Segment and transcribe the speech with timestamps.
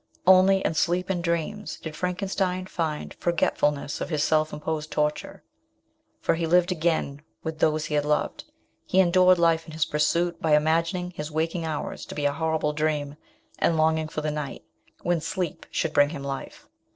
[0.25, 5.43] Only in sleep and dreams did Frankenstein find forgetfuluess of his self imposed torture,
[6.19, 8.45] for he lived again with those he had loved;
[8.83, 12.73] he endured life in his pursuit by imagining his waking hours to be a horrible
[12.73, 13.15] dream
[13.59, 14.63] and longing for the night,
[15.03, 16.67] when sleep should bring him life.